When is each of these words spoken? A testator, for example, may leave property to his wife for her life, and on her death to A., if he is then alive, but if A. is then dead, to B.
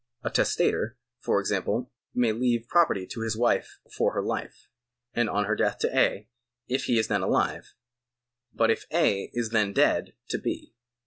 A 0.23 0.31
testator, 0.31 0.97
for 1.19 1.39
example, 1.39 1.91
may 2.15 2.31
leave 2.31 2.67
property 2.67 3.05
to 3.05 3.21
his 3.21 3.37
wife 3.37 3.77
for 3.95 4.13
her 4.13 4.23
life, 4.23 4.67
and 5.13 5.29
on 5.29 5.45
her 5.45 5.55
death 5.55 5.77
to 5.81 5.95
A., 5.95 6.27
if 6.67 6.85
he 6.85 6.97
is 6.97 7.07
then 7.07 7.21
alive, 7.21 7.75
but 8.51 8.71
if 8.71 8.87
A. 8.91 9.29
is 9.33 9.51
then 9.51 9.73
dead, 9.73 10.13
to 10.29 10.39
B. 10.39 10.73